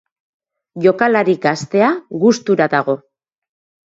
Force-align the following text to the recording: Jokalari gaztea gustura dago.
Jokalari 0.85 1.35
gaztea 1.43 1.89
gustura 2.23 2.69
dago. 2.73 2.97